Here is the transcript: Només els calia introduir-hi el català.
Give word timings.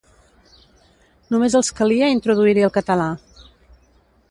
Només 1.35 1.59
els 1.61 1.69
calia 1.81 2.09
introduir-hi 2.15 2.67
el 2.71 2.73
català. 2.81 3.09